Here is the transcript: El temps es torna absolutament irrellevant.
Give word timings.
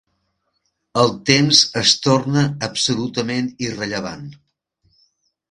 El 1.01 1.11
temps 1.29 1.61
es 1.81 1.93
torna 2.07 2.47
absolutament 2.69 3.53
irrellevant. 3.67 4.27